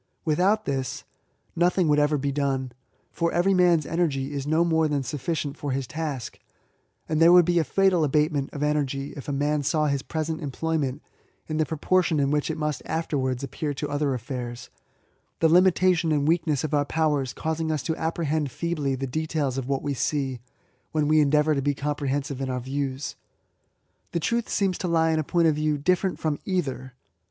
[0.25, 1.03] Without this,
[1.55, 2.71] nothing would ever be done;
[3.11, 6.39] for every man's energy is no more than sufficient for his task;
[7.07, 10.41] and there would be a fatal abatement of energy, if a man saw his present
[10.41, 11.03] employment
[11.45, 14.71] in the proportion in which it must afterwards appear to other affairs,—
[15.39, 19.21] the limitation and weakness of our powers causing us to apprehend feebly the 72 ESSAYS.
[19.21, 20.39] details of what we see,
[20.93, 23.15] when we endeavour to be comprehensive in our views.
[24.13, 26.95] The truth seems to lie in a point of view different from either.